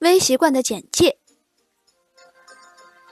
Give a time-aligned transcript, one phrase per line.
[0.00, 1.18] 微习惯的简介。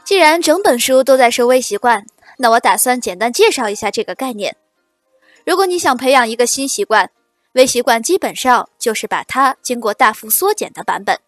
[0.04, 2.06] 既然整本书都在说微习惯，
[2.38, 4.56] 那我打算简单介绍一下这个概念。
[5.44, 7.10] 如果你想培养一个新习惯，
[7.52, 11.18] 微习惯基本上就是把它经过大幅缩减的版本，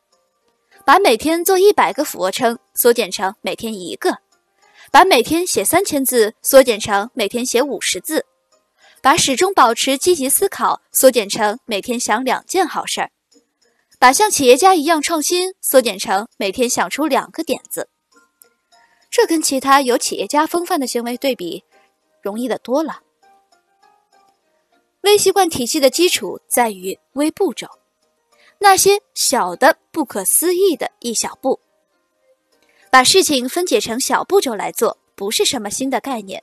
[0.86, 4.18] 把每天做一百个俯卧撑缩减成每天一个，
[4.90, 8.24] 把每天写三千字缩减成每天写五十字，
[9.02, 13.10] 把始终保持积极思考缩减成每天想两件好事儿，
[14.00, 17.90] 把像企业家一样创新缩减成每天想出两个点子。
[19.10, 21.62] 这跟其他有企业家风范的行为对比，
[22.22, 23.02] 容易的多了。
[25.02, 27.66] 微习惯体系的基础在于微步骤，
[28.58, 31.60] 那些小的不可思议的一小步。
[32.90, 36.42] 把事情分解成小步骤来做，不是什么新的概念，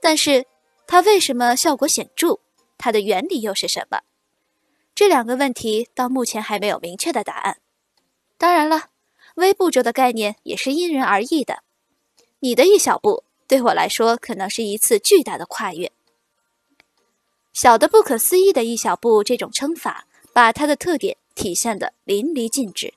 [0.00, 0.46] 但是
[0.86, 2.38] 它为什么效果显著？
[2.78, 3.98] 它的原理又是什么？
[4.96, 7.58] 这两个问题到目前还没有明确的答案。
[8.38, 8.88] 当然了，
[9.34, 11.62] 微步骤的概念也是因人而异的。
[12.38, 15.92] 你的一小步，对我来说可能是一次巨大的跨越。
[17.52, 22.94] 小的不可思议的一小步，这种称法把它的特点体现的淋漓尽致。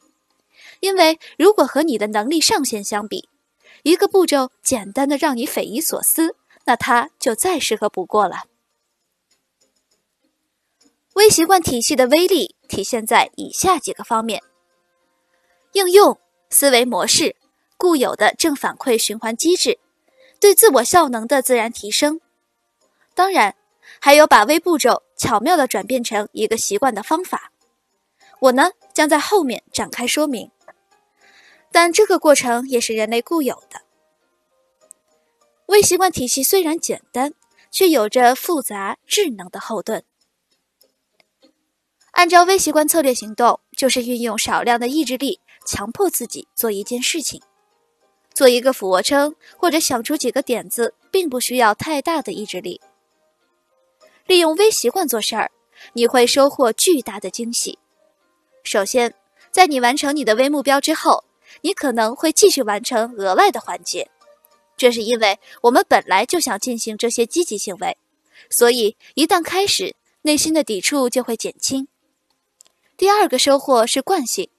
[0.80, 3.28] 因为如果和你的能力上限相比，
[3.84, 8.44] 一个步骤简单的让你匪夷所思，那它就再适合不过了。
[11.20, 14.42] 微习惯体系的威力体现在以下几个方面：
[15.74, 16.18] 应用
[16.50, 17.36] 思维模式、
[17.76, 19.80] 固有的正反馈循环机制、
[20.40, 22.22] 对自我效能的自然提升。
[23.14, 23.54] 当然。
[24.02, 27.52] 还有把微步骤巧妙地转变成一个习惯的方法，
[28.40, 30.50] 我呢将在后面展开说明。
[31.70, 33.82] 但这个过程也是人类固有的。
[35.66, 37.34] 微习惯体系虽然简单，
[37.72, 40.06] 却有着复杂智能的后盾。
[42.20, 47.42] 按照微习惯策略行动，就是运用少量的意志力，强迫自己做一件事情。
[48.34, 52.82] 做一个俯卧撑，或者想出几个点子，并不需要太大的意志力。
[54.26, 55.50] 利用微习惯做事儿，
[55.94, 57.80] 你会收获巨大的惊喜。
[58.64, 59.14] 首先，
[59.50, 61.24] 在你完成你的微目标之后，
[61.62, 64.12] 你可能会继续完成额外的环节，
[64.76, 67.98] 这是因为我们本来就想进行这些积极行为，
[68.50, 71.88] 所以一旦开始，内心的抵触就会减轻。
[73.00, 74.50] 第二个收获是惯性，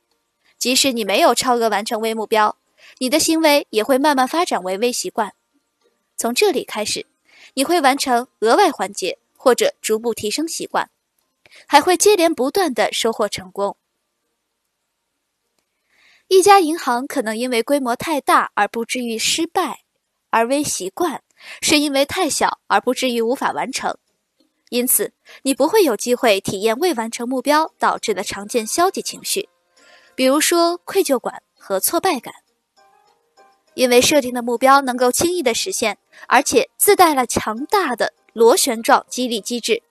[0.58, 2.56] 即使你没有超额完成微目标，
[2.96, 5.34] 你的行为也会慢慢发展为微习惯。
[6.16, 7.04] 从这里开始，
[7.52, 9.18] 你会完成额外环节。
[9.42, 10.90] 或者逐步提升习惯，
[11.66, 13.78] 还会接连不断的收获成功。
[16.28, 19.84] 一家银行可能因为规模太大而不至于失败，
[20.28, 21.22] 而微习惯
[21.62, 23.96] 是因为太小而不至于无法完成。
[24.70, 29.50] 因此，你不会有机会体验未完成目标导致的常见消极情绪，
[30.14, 32.32] 比如说愧疚感和挫败感。
[33.74, 38.14] 因为设定的目标能够轻易的实现，而且自带了强大的。
[38.32, 39.82] 螺旋状激励机制，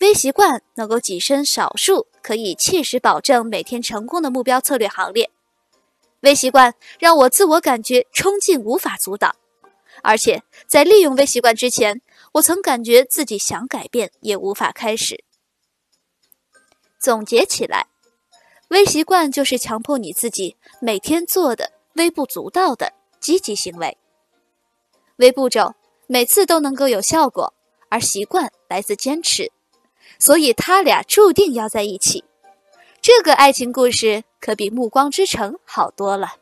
[0.00, 5.30] 微习惯能够跻身少数可以切实保证每天成功的目标策略行列。
[6.22, 9.36] 微习惯让我自我感觉冲劲无法阻挡，
[10.02, 12.00] 而且在利用微习惯之前，
[12.32, 15.24] 我曾感觉自己想改变也无法开始。
[16.98, 17.86] 总结起来，
[18.68, 23.96] 微习惯就是强迫你自己每天做的微不足道的积极行为。
[25.16, 25.74] 微步骤。
[26.08, 27.52] 每次都能够有效果，
[27.88, 29.50] 而习惯来自坚持，
[30.20, 32.22] 所以他俩注定要在一起。
[33.02, 36.36] 这个爱情故事可比《暮光之城》好多了。